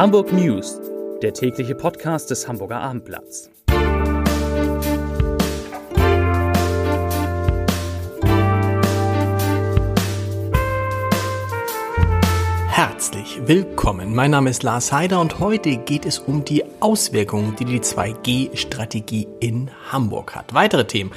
Hamburg 0.00 0.32
News, 0.32 0.80
der 1.20 1.34
tägliche 1.34 1.74
Podcast 1.74 2.30
des 2.30 2.48
Hamburger 2.48 2.80
Abendblatts. 2.80 3.50
Herzlich 12.68 13.42
willkommen. 13.44 14.14
Mein 14.14 14.30
Name 14.30 14.48
ist 14.48 14.62
Lars 14.62 14.90
Heider 14.90 15.20
und 15.20 15.38
heute 15.38 15.76
geht 15.76 16.06
es 16.06 16.18
um 16.18 16.46
die 16.46 16.64
Auswirkungen, 16.80 17.56
die 17.56 17.66
die 17.66 17.80
2G-Strategie 17.80 19.28
in 19.40 19.70
Hamburg 19.92 20.34
hat. 20.34 20.54
Weitere 20.54 20.86
Themen. 20.86 21.10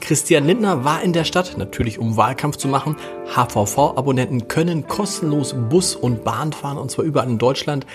Christian 0.00 0.44
Lindner 0.44 0.84
war 0.84 1.02
in 1.02 1.12
der 1.12 1.24
Stadt, 1.24 1.56
natürlich 1.56 2.00
um 2.00 2.16
Wahlkampf 2.16 2.56
zu 2.56 2.66
machen. 2.66 2.96
HVV-Abonnenten 3.32 4.48
können 4.48 4.88
kostenlos 4.88 5.54
Bus 5.70 5.94
und 5.94 6.24
Bahn 6.24 6.52
fahren, 6.52 6.78
und 6.78 6.90
zwar 6.90 7.04
überall 7.04 7.28
in 7.30 7.38
Deutschland. 7.38 7.86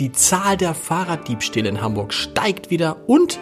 Die 0.00 0.12
Zahl 0.12 0.56
der 0.56 0.72
Fahrraddiebstähle 0.72 1.68
in 1.68 1.82
Hamburg 1.82 2.14
steigt 2.14 2.70
wieder 2.70 2.96
und 3.06 3.38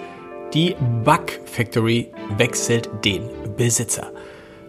die 0.53 0.75
Bug 1.05 1.31
Factory 1.45 2.11
wechselt 2.37 2.91
den 3.05 3.31
Besitzer. 3.57 4.11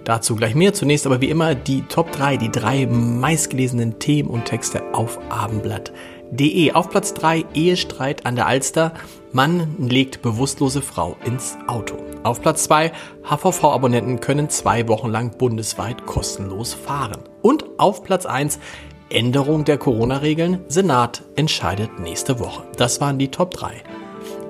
Dazu 0.04 0.36
gleich 0.36 0.54
mehr. 0.54 0.74
Zunächst 0.74 1.08
aber 1.08 1.20
wie 1.20 1.32
immer 1.32 1.56
die 1.56 1.82
Top 1.82 2.12
3, 2.12 2.38
die 2.38 2.52
drei 2.52 2.86
meistgelesenen 2.86 3.98
Themen 3.98 4.30
und 4.30 4.46
Texte 4.46 4.84
auf 4.94 5.20
abendblatt.de. 5.30 6.74
Auf 6.74 6.92
Platz 6.92 7.16
3 7.16 7.46
Ehestreit 7.56 8.24
an 8.24 8.36
der 8.36 8.46
Alster. 8.46 8.94
Mann 9.32 9.76
legt 9.80 10.22
bewusstlose 10.22 10.84
Frau 10.84 11.18
ins 11.26 11.58
Auto. 11.66 11.96
Auf 12.22 12.40
Platz 12.40 12.66
2 12.66 12.92
HVV-Abonnenten 13.24 14.20
können 14.20 14.50
zwei 14.50 14.88
Wochen 14.88 15.10
lang 15.10 15.38
bundesweit 15.40 16.06
kostenlos 16.06 16.76
fahren. 16.76 17.24
Und 17.42 17.66
auf 17.80 18.04
Platz 18.04 18.28
1 18.28 18.60
Änderung 19.10 19.66
der 19.66 19.80
Corona-Regeln. 19.80 20.64
Senat 20.68 21.24
entscheidet 21.36 22.00
nächste 22.00 22.40
Woche. 22.40 22.64
Das 22.78 23.02
waren 23.02 23.18
die 23.18 23.32
Top 23.32 23.52
3 23.52 23.84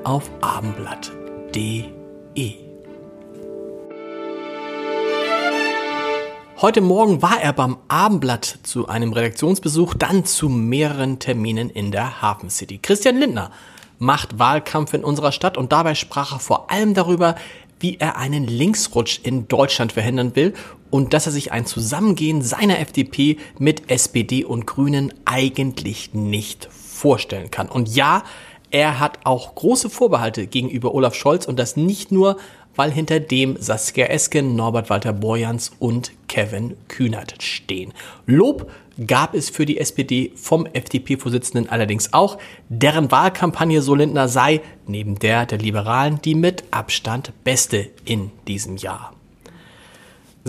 auf 0.04 0.30
abendblatt.de. 0.42 1.90
Heute 6.62 6.82
Morgen 6.82 7.22
war 7.22 7.42
er 7.42 7.54
beim 7.54 7.78
Abendblatt 7.88 8.60
zu 8.64 8.90
einem 8.90 9.14
Redaktionsbesuch, 9.14 9.94
dann 9.94 10.26
zu 10.26 10.50
mehreren 10.50 11.20
Terminen 11.20 11.70
in 11.70 11.92
der 11.92 12.22
Hafen 12.22 12.50
City. 12.50 12.80
Christian 12.80 13.18
Lindner 13.18 13.52
macht 13.98 14.40
Wahlkampf 14.40 14.94
in 14.94 15.06
unserer 15.06 15.32
Stadt 15.32 15.58
und 15.58 15.72
dabei 15.72 15.96
sprach 15.96 16.34
er 16.34 16.40
vor 16.40 16.70
allem 16.70 16.94
darüber, 16.94 17.36
wie 17.80 17.96
er 17.98 18.18
einen 18.18 18.46
Linksrutsch 18.46 19.22
in 19.24 19.48
Deutschland 19.48 19.94
verhindern 19.94 20.36
will 20.36 20.54
und 20.90 21.14
dass 21.14 21.26
er 21.26 21.32
sich 21.32 21.52
ein 21.52 21.66
Zusammengehen 21.66 22.42
seiner 22.42 22.80
FDP 22.80 23.38
mit 23.58 23.90
SPD 23.90 24.44
und 24.44 24.66
Grünen 24.66 25.14
eigentlich 25.26 26.14
nicht 26.14 26.70
vorstellen 26.72 27.52
kann. 27.52 27.70
Und 27.70 27.96
ja, 27.96 28.24
er 28.72 29.00
hat 29.00 29.20
auch 29.24 29.56
große 29.56 29.90
Vorbehalte 29.90 30.46
gegenüber 30.48 30.94
Olaf 30.94 31.16
Scholz 31.16 31.46
und 31.46 31.58
das 31.58 31.76
nicht 31.76 32.12
nur, 32.12 32.38
weil 32.76 32.92
hinter 32.92 33.20
dem 33.20 33.58
Saskia 33.60 34.06
Esken, 34.06 34.56
Norbert 34.56 34.90
Walter 34.90 35.12
Borjans 35.12 35.72
und 35.80 36.12
Kevin 36.28 36.78
Kühnert 36.88 37.42
stehen. 37.42 37.94
Lob 38.26 38.70
gab 39.06 39.34
es 39.34 39.50
für 39.50 39.66
die 39.66 39.80
SPD 39.80 40.32
vom 40.36 40.66
FDP-Vorsitzenden 40.66 41.70
allerdings 41.70 42.14
auch. 42.14 42.38
Deren 42.68 43.12
Wahlkampagne, 43.12 43.82
so 43.82 43.96
Lindner, 43.96 44.28
sei 44.28 44.62
neben 44.86 45.18
der 45.18 45.46
der 45.46 45.58
Liberalen 45.58 46.22
die 46.22 46.36
mit 46.36 46.64
Abstand 46.72 47.34
beste 47.44 47.90
in 48.06 48.32
diesem 48.48 48.78
Jahr. 48.78 49.14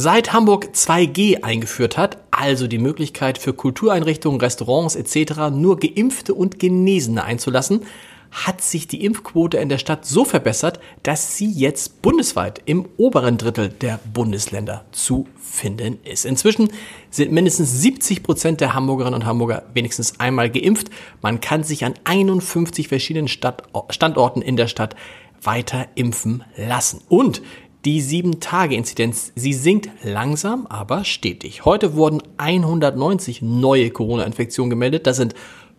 Seit 0.02 0.32
Hamburg 0.32 0.70
2G 0.72 1.42
eingeführt 1.42 1.98
hat, 1.98 2.16
also 2.30 2.66
die 2.66 2.78
Möglichkeit 2.78 3.36
für 3.36 3.52
Kultureinrichtungen, 3.52 4.40
Restaurants 4.40 4.96
etc. 4.96 5.50
nur 5.52 5.78
geimpfte 5.78 6.32
und 6.32 6.58
Genesene 6.58 7.22
einzulassen, 7.22 7.82
hat 8.30 8.62
sich 8.62 8.88
die 8.88 9.04
Impfquote 9.04 9.58
in 9.58 9.68
der 9.68 9.76
Stadt 9.76 10.06
so 10.06 10.24
verbessert, 10.24 10.80
dass 11.02 11.36
sie 11.36 11.52
jetzt 11.52 12.00
bundesweit 12.00 12.62
im 12.64 12.88
oberen 12.96 13.36
Drittel 13.36 13.68
der 13.68 14.00
Bundesländer 14.10 14.86
zu 14.90 15.26
finden 15.38 15.98
ist. 16.04 16.24
Inzwischen 16.24 16.70
sind 17.10 17.30
mindestens 17.30 17.82
70 17.82 18.22
Prozent 18.22 18.62
der 18.62 18.72
Hamburgerinnen 18.72 19.20
und 19.20 19.26
Hamburger 19.26 19.64
wenigstens 19.74 20.18
einmal 20.18 20.48
geimpft. 20.48 20.88
Man 21.20 21.42
kann 21.42 21.62
sich 21.62 21.84
an 21.84 21.92
51 22.04 22.88
verschiedenen 22.88 23.28
Stadt 23.28 23.64
Standorten 23.90 24.40
in 24.40 24.56
der 24.56 24.66
Stadt 24.68 24.96
weiter 25.42 25.88
impfen 25.94 26.42
lassen. 26.56 27.02
Und 27.10 27.42
die 27.84 28.02
7-Tage-Inzidenz, 28.02 29.32
sie 29.34 29.54
sinkt 29.54 29.88
langsam, 30.02 30.66
aber 30.66 31.04
stetig. 31.04 31.64
Heute 31.64 31.94
wurden 31.94 32.22
190 32.36 33.40
neue 33.42 33.90
Corona-Infektionen 33.90 34.70
gemeldet. 34.70 35.06
Das 35.06 35.16
sind 35.16 35.34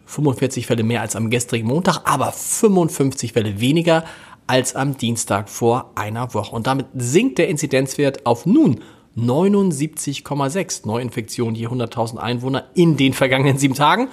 45 0.06 0.66
Fälle 0.66 0.84
mehr 0.84 1.01
als 1.01 1.16
am 1.16 1.29
gestrigen 1.29 1.67
Montag, 1.67 2.01
aber 2.06 2.31
55 2.31 3.34
Fälle 3.34 3.59
weniger 3.59 4.03
als 4.47 4.75
am 4.75 4.97
Dienstag 4.97 5.50
vor 5.50 5.91
einer 5.95 6.34
Woche. 6.34 6.56
Und 6.56 6.67
damit 6.67 6.88
sinkt 6.95 7.38
der 7.38 7.47
Inzidenzwert 7.47 8.25
auf 8.25 8.45
nun 8.45 8.81
79,6 9.16 10.88
Neuinfektionen 10.88 11.56
je 11.56 11.68
100.000 11.68 12.18
Einwohner 12.18 12.66
in 12.73 12.97
den 12.97 13.13
vergangenen 13.13 13.57
sieben 13.57 13.75
Tagen. 13.75 14.09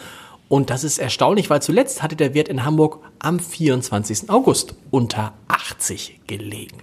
Und 0.48 0.70
das 0.70 0.84
ist 0.84 0.98
erstaunlich, 0.98 1.50
weil 1.50 1.62
zuletzt 1.62 2.02
hatte 2.02 2.16
der 2.16 2.34
Wert 2.34 2.48
in 2.48 2.64
Hamburg 2.64 3.00
am 3.18 3.38
24. 3.38 4.30
August 4.30 4.74
unter 4.90 5.34
80 5.48 6.20
gelegen. 6.26 6.78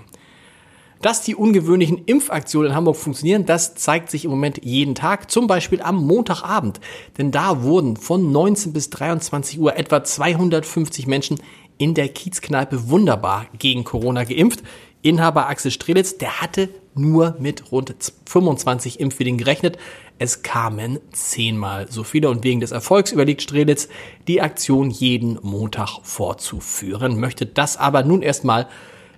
Dass 1.01 1.21
die 1.21 1.35
ungewöhnlichen 1.35 2.05
Impfaktionen 2.05 2.71
in 2.71 2.75
Hamburg 2.75 2.95
funktionieren, 2.95 3.45
das 3.45 3.75
zeigt 3.75 4.09
sich 4.09 4.25
im 4.25 4.31
Moment 4.31 4.63
jeden 4.63 4.95
Tag, 4.95 5.29
zum 5.29 5.47
Beispiel 5.47 5.81
am 5.81 6.03
Montagabend. 6.05 6.79
Denn 7.17 7.31
da 7.31 7.61
wurden 7.63 7.97
von 7.97 8.31
19 8.31 8.73
bis 8.73 8.89
23 8.89 9.59
Uhr 9.59 9.77
etwa 9.77 10.03
250 10.03 11.05
Menschen 11.07 11.39
in 11.77 11.93
der 11.93 12.09
Kiezkneipe 12.09 12.89
wunderbar 12.89 13.47
gegen 13.59 13.83
Corona 13.83 14.23
geimpft. 14.23 14.63
Inhaber 15.01 15.47
Axel 15.47 15.69
Strelitz, 15.69 16.17
der 16.17 16.41
hatte 16.41 16.69
nur 16.95 17.35
mit 17.39 17.71
rund 17.71 17.93
25 18.25 18.99
Impfwilligen 18.99 19.37
gerechnet. 19.37 19.77
Es 20.17 20.41
kamen 20.41 20.99
zehnmal 21.11 21.91
so 21.91 22.03
viele 22.03 22.29
und 22.29 22.43
wegen 22.43 22.61
des 22.61 22.71
Erfolgs 22.71 23.11
überlegt 23.11 23.41
Strelitz, 23.41 23.89
die 24.27 24.41
Aktion 24.41 24.89
jeden 24.89 25.37
Montag 25.41 25.99
fortzuführen, 26.03 27.19
möchte 27.19 27.45
das 27.45 27.77
aber 27.77 28.03
nun 28.03 28.21
erstmal 28.21 28.67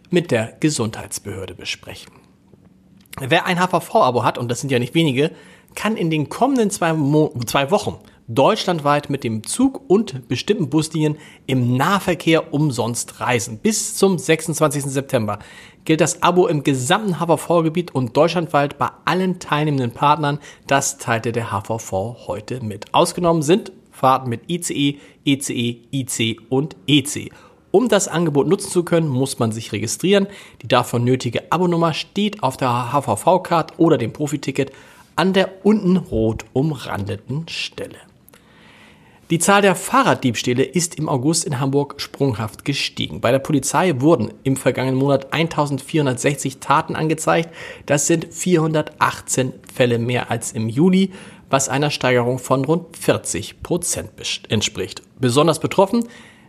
mit 0.09 0.31
der 0.31 0.53
Gesundheitsbehörde 0.59 1.55
besprechen. 1.55 2.13
Wer 3.19 3.45
ein 3.45 3.59
HVV-Abo 3.59 4.23
hat, 4.23 4.37
und 4.37 4.49
das 4.49 4.61
sind 4.61 4.71
ja 4.71 4.79
nicht 4.79 4.93
wenige, 4.93 5.31
kann 5.75 5.97
in 5.97 6.09
den 6.09 6.29
kommenden 6.29 6.69
zwei, 6.69 6.93
Mo 6.93 7.33
zwei 7.45 7.71
Wochen 7.71 7.97
deutschlandweit 8.27 9.09
mit 9.09 9.23
dem 9.23 9.43
Zug 9.43 9.81
und 9.87 10.27
bestimmten 10.27 10.69
Buslinien 10.69 11.17
im 11.45 11.77
Nahverkehr 11.77 12.53
umsonst 12.53 13.21
reisen. 13.21 13.59
Bis 13.59 13.95
zum 13.95 14.17
26. 14.17 14.83
September 14.83 15.39
gilt 15.85 16.01
das 16.01 16.21
Abo 16.21 16.47
im 16.47 16.63
gesamten 16.63 17.19
HVV-Gebiet 17.19 17.95
und 17.95 18.17
deutschlandweit 18.17 18.77
bei 18.77 18.89
allen 19.05 19.39
teilnehmenden 19.39 19.91
Partnern. 19.91 20.39
Das 20.67 20.97
teilte 20.97 21.31
der 21.31 21.51
HVV 21.51 22.27
heute 22.27 22.61
mit. 22.63 22.93
Ausgenommen 22.93 23.41
sind 23.41 23.71
Fahrten 23.91 24.29
mit 24.29 24.49
ICE, 24.49 24.99
ECE, 25.25 25.77
IC 25.91 26.41
und 26.49 26.75
EC. 26.85 27.31
Um 27.77 27.89
das 27.89 28.07
Angebot 28.07 28.47
nutzen 28.47 28.71
zu 28.71 28.81
können, 28.81 29.07
muss 29.07 29.37
man 29.37 29.51
sich 29.51 29.71
registrieren. 29.71 30.25
Die 30.63 30.67
dafür 30.67 30.97
nötige 30.97 31.51
Abonummer 31.51 31.93
steht 31.93 32.41
auf 32.41 32.57
der 32.57 32.91
HVV-Card 32.91 33.77
oder 33.77 33.99
dem 33.99 34.13
Profiticket 34.13 34.71
an 35.15 35.31
der 35.31 35.63
unten 35.63 35.95
rot 35.97 36.43
umrandeten 36.53 37.47
Stelle. 37.47 37.99
Die 39.29 39.37
Zahl 39.37 39.61
der 39.61 39.75
Fahrraddiebstähle 39.75 40.63
ist 40.63 40.95
im 40.95 41.07
August 41.07 41.45
in 41.45 41.59
Hamburg 41.59 42.01
sprunghaft 42.01 42.65
gestiegen. 42.65 43.21
Bei 43.21 43.29
der 43.29 43.37
Polizei 43.37 44.01
wurden 44.01 44.33
im 44.41 44.57
vergangenen 44.57 44.97
Monat 44.97 45.31
1460 45.31 46.57
Taten 46.57 46.95
angezeigt. 46.95 47.53
Das 47.85 48.07
sind 48.07 48.33
418 48.33 49.53
Fälle 49.71 49.99
mehr 49.99 50.31
als 50.31 50.51
im 50.51 50.67
Juli, 50.67 51.11
was 51.51 51.69
einer 51.69 51.91
Steigerung 51.91 52.39
von 52.39 52.65
rund 52.65 52.97
40 52.97 53.61
Prozent 53.61 54.09
entspricht. 54.49 55.03
Besonders 55.19 55.59
betroffen 55.59 56.07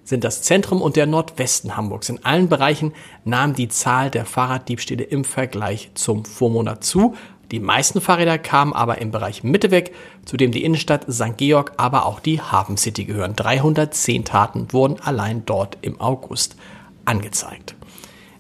sind 0.09 0.25
das 0.25 0.41
Zentrum 0.43 0.81
und 0.81 0.97
der 0.97 1.07
Nordwesten 1.07 1.77
Hamburgs. 1.77 2.09
In 2.09 2.25
allen 2.25 2.49
Bereichen 2.49 2.95
nahm 3.25 3.55
die 3.55 3.69
Zahl 3.69 4.11
der 4.11 4.25
Fahrraddiebstähle 4.25 5.05
im 5.05 5.23
Vergleich 5.23 5.91
zum 5.95 6.25
Vormonat 6.25 6.83
zu. 6.83 7.15
Die 7.51 7.61
meisten 7.61 8.01
Fahrräder 8.01 8.39
kamen 8.39 8.73
aber 8.73 8.99
im 8.99 9.11
Bereich 9.11 9.43
Mitte 9.43 9.71
weg, 9.71 9.95
zu 10.25 10.37
dem 10.37 10.51
die 10.51 10.65
Innenstadt 10.65 11.07
St. 11.11 11.37
Georg, 11.37 11.73
aber 11.77 12.07
auch 12.07 12.21
die 12.21 12.41
Hafen 12.41 12.79
City 12.79 13.05
gehören. 13.05 13.37
310 13.37 14.25
Taten 14.25 14.73
wurden 14.73 14.99
allein 15.01 15.45
dort 15.45 15.77
im 15.83 16.01
August 16.01 16.57
angezeigt. 17.05 17.75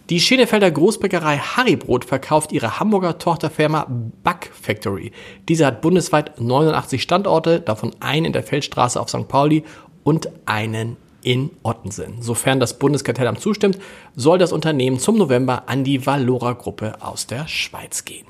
Die 0.08 0.20
Schenefelder 0.20 0.70
Großbäckerei 0.70 1.36
Harrybrot 1.36 2.06
verkauft 2.06 2.52
ihre 2.52 2.80
Hamburger 2.80 3.18
Tochterfirma 3.18 3.86
Back 4.24 4.50
Factory. 4.58 5.12
Diese 5.50 5.66
hat 5.66 5.82
bundesweit 5.82 6.40
89 6.40 7.02
Standorte, 7.02 7.60
davon 7.60 7.94
einen 8.00 8.24
in 8.24 8.32
der 8.32 8.42
Feldstraße 8.42 8.98
auf 8.98 9.10
St. 9.10 9.28
Pauli 9.28 9.64
und 10.02 10.30
einen 10.46 10.96
in 11.28 11.50
Ottensen. 11.62 12.22
Sofern 12.22 12.58
das 12.58 12.78
Bundeskartellamt 12.78 13.38
zustimmt, 13.38 13.78
soll 14.16 14.38
das 14.38 14.50
Unternehmen 14.50 14.98
zum 14.98 15.18
November 15.18 15.64
an 15.68 15.84
die 15.84 16.06
Valora-Gruppe 16.06 17.02
aus 17.02 17.26
der 17.26 17.46
Schweiz 17.46 18.06
gehen. 18.06 18.26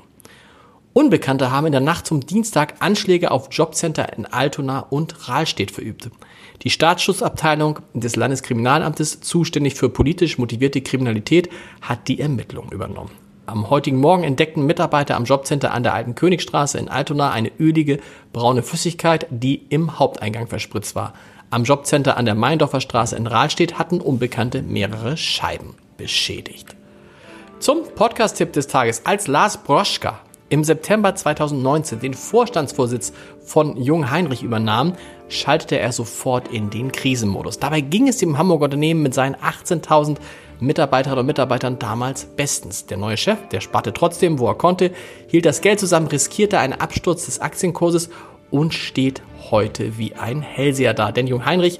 Unbekannte 0.91 1.49
haben 1.49 1.67
in 1.67 1.71
der 1.71 1.79
Nacht 1.79 2.07
zum 2.07 2.25
Dienstag 2.25 2.75
Anschläge 2.79 3.31
auf 3.31 3.47
Jobcenter 3.51 4.17
in 4.17 4.25
Altona 4.25 4.81
und 4.81 5.29
Rahlstedt 5.29 5.71
verübt. 5.71 6.09
Die 6.63 6.69
Staatsschutzabteilung 6.69 7.79
des 7.93 8.17
Landeskriminalamtes, 8.17 9.21
zuständig 9.21 9.75
für 9.75 9.87
politisch 9.87 10.37
motivierte 10.37 10.81
Kriminalität, 10.81 11.47
hat 11.79 12.09
die 12.09 12.19
Ermittlungen 12.19 12.73
übernommen. 12.73 13.11
Am 13.45 13.69
heutigen 13.69 14.01
Morgen 14.01 14.25
entdeckten 14.25 14.65
Mitarbeiter 14.65 15.15
am 15.15 15.23
Jobcenter 15.23 15.73
an 15.73 15.83
der 15.83 15.93
Alten 15.93 16.15
Königstraße 16.15 16.77
in 16.77 16.89
Altona 16.89 17.31
eine 17.31 17.49
ölige, 17.59 18.01
braune 18.33 18.61
Flüssigkeit, 18.61 19.25
die 19.29 19.55
im 19.69 19.99
Haupteingang 19.99 20.47
verspritzt 20.47 20.95
war. 20.95 21.13
Am 21.51 21.63
Jobcenter 21.63 22.15
an 22.15 22.25
der 22.25 22.35
Meindorfer 22.35 22.79
Straße 22.79 23.15
in 23.15 23.25
Rahlstedt 23.25 23.79
hatten 23.79 24.01
Unbekannte 24.01 24.61
mehrere 24.61 25.17
Scheiben 25.17 25.73
beschädigt. 25.97 26.75
Zum 27.57 27.79
Podcast-Tipp 27.95 28.53
des 28.53 28.67
Tages. 28.67 29.07
Als 29.07 29.25
Lars 29.25 29.57
Broschka 29.57 30.19
im 30.49 30.63
September 30.63 31.15
2019 31.15 32.01
den 32.01 32.13
Vorstandsvorsitz 32.13 33.13
von 33.43 33.77
Jung 33.77 34.11
Heinrich 34.11 34.43
übernahm, 34.43 34.93
schaltete 35.27 35.79
er 35.79 35.91
sofort 35.91 36.49
in 36.49 36.69
den 36.69 36.91
Krisenmodus. 36.91 37.57
Dabei 37.57 37.81
ging 37.81 38.07
es 38.07 38.17
dem 38.17 38.37
Hamburger 38.37 38.65
Unternehmen 38.65 39.01
mit 39.01 39.15
seinen 39.15 39.35
18.000 39.35 40.17
Mitarbeiterinnen 40.59 41.21
und 41.21 41.25
Mitarbeitern 41.25 41.79
damals 41.79 42.25
bestens. 42.25 42.85
Der 42.85 42.97
neue 42.97 43.17
Chef, 43.17 43.47
der 43.51 43.61
sparte 43.61 43.91
trotzdem, 43.93 44.37
wo 44.37 44.47
er 44.47 44.55
konnte, 44.55 44.91
hielt 45.27 45.45
das 45.45 45.61
Geld 45.61 45.79
zusammen, 45.79 46.07
riskierte 46.07 46.59
einen 46.59 46.73
Absturz 46.73 47.25
des 47.25 47.39
Aktienkurses 47.39 48.09
und 48.51 48.73
steht 48.73 49.21
heute 49.51 49.97
wie 49.97 50.15
ein 50.15 50.41
Hellseher 50.41 50.93
da. 50.93 51.11
Denn 51.11 51.27
Jung 51.27 51.45
Heinrich 51.45 51.79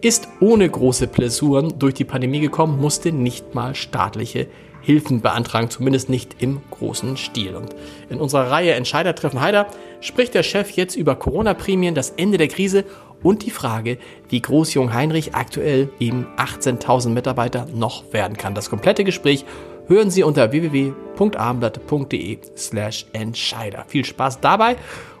ist 0.00 0.28
ohne 0.40 0.68
große 0.68 1.06
Blessuren 1.06 1.78
durch 1.78 1.94
die 1.94 2.04
Pandemie 2.04 2.40
gekommen, 2.40 2.80
musste 2.80 3.10
nicht 3.10 3.54
mal 3.54 3.74
staatliche 3.74 4.48
Hilfen 4.82 5.22
beantragen, 5.22 5.70
zumindest 5.70 6.10
nicht 6.10 6.36
im 6.40 6.60
großen 6.70 7.16
Stil. 7.16 7.56
Und 7.56 7.74
in 8.10 8.20
unserer 8.20 8.50
Reihe 8.50 8.74
Entscheider 8.74 9.14
treffen 9.14 9.40
Heider 9.40 9.66
spricht 10.00 10.34
der 10.34 10.42
Chef 10.42 10.72
jetzt 10.72 10.94
über 10.94 11.16
Corona-Prämien, 11.16 11.94
das 11.94 12.10
Ende 12.10 12.36
der 12.36 12.48
Krise 12.48 12.84
und 13.22 13.46
die 13.46 13.50
Frage, 13.50 13.96
wie 14.28 14.42
groß 14.42 14.74
Jung 14.74 14.92
Heinrich 14.92 15.34
aktuell 15.34 15.88
eben 15.98 16.26
18.000 16.36 17.08
Mitarbeiter 17.08 17.66
noch 17.74 18.12
werden 18.12 18.36
kann. 18.36 18.54
Das 18.54 18.68
komplette 18.68 19.04
Gespräch 19.04 19.46
hören 19.86 20.10
Sie 20.10 20.22
unter 20.22 20.52
www.abendblatt.de 20.52 22.38
slash 22.56 23.06
Entscheider. 23.14 23.84
Viel 23.88 24.04
Spaß 24.04 24.40
dabei 24.40 24.76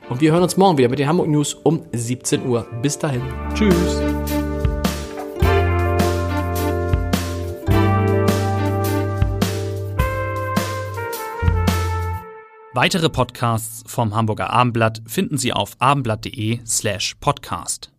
und 0.08 0.20
wir 0.20 0.32
hören 0.32 0.42
uns 0.42 0.56
morgen 0.56 0.78
wieder 0.78 0.88
mit 0.88 0.98
den 0.98 1.08
Hamburg 1.08 1.28
News 1.28 1.54
um 1.54 1.84
17 1.92 2.46
Uhr. 2.46 2.66
Bis 2.82 2.98
dahin. 2.98 3.22
Tschüss. 3.54 4.00
Weitere 12.76 13.08
Podcasts 13.08 13.84
vom 13.86 14.16
Hamburger 14.16 14.50
Abendblatt 14.50 15.00
finden 15.06 15.38
Sie 15.38 15.52
auf 15.52 15.76
abendblatt.de 15.78 16.58
slash 16.66 17.14
podcast. 17.20 17.93